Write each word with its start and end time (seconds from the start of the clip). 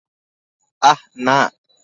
আহ, 0.81 0.99
না। 1.17 1.37